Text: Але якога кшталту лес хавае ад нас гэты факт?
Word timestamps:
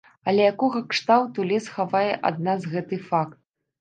Але 0.31 0.45
якога 0.51 0.81
кшталту 0.93 1.45
лес 1.51 1.67
хавае 1.75 2.11
ад 2.31 2.43
нас 2.49 2.67
гэты 2.73 2.95
факт? 3.11 3.37